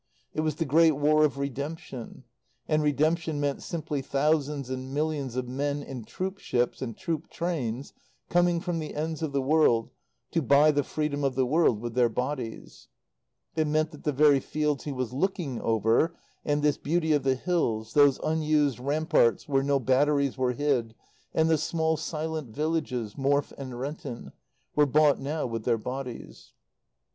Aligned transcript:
It 0.33 0.41
was 0.41 0.55
the 0.55 0.65
Great 0.65 0.93
War 0.93 1.23
of 1.23 1.37
Redemption. 1.37 2.23
And 2.67 2.81
redemption 2.81 3.39
meant 3.39 3.61
simply 3.61 4.01
thousands 4.01 4.67
and 4.67 4.91
millions 4.95 5.35
of 5.35 5.47
men 5.47 5.83
in 5.83 6.05
troop 6.05 6.39
ships 6.39 6.81
and 6.81 6.97
troop 6.97 7.29
trains 7.29 7.93
coming 8.27 8.59
from 8.61 8.79
the 8.79 8.95
ends 8.95 9.21
of 9.21 9.31
the 9.31 9.43
world 9.43 9.91
to 10.31 10.41
buy 10.41 10.71
the 10.71 10.83
freedom 10.83 11.23
of 11.23 11.35
the 11.35 11.45
world 11.45 11.79
with 11.81 11.93
their 11.93 12.09
bodies. 12.09 12.87
It 13.55 13.67
meant 13.67 13.91
that 13.91 14.03
the 14.03 14.11
very 14.11 14.39
fields 14.39 14.85
he 14.85 14.91
was 14.91 15.13
looking 15.13 15.61
over, 15.61 16.15
and 16.43 16.63
this 16.63 16.77
beauty 16.79 17.11
of 17.13 17.21
the 17.21 17.35
hills, 17.35 17.93
those 17.93 18.17
unused 18.23 18.79
ramparts 18.79 19.47
where 19.47 19.61
no 19.61 19.79
batteries 19.79 20.35
were 20.35 20.53
hid, 20.53 20.95
and 21.31 21.47
the 21.47 21.59
small, 21.59 21.95
silent 21.95 22.49
villages, 22.49 23.19
Morfe 23.19 23.53
and 23.55 23.79
Renton, 23.79 24.31
were 24.75 24.87
bought 24.87 25.19
now 25.19 25.45
with 25.45 25.63
their 25.63 25.77
bodies. 25.77 26.53